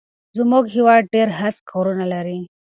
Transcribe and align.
زموږ 0.37 0.63
هيواد 0.75 1.03
ډېر 1.13 1.27
هسک 1.39 1.63
غرونه 1.73 2.05
لري 2.13 2.39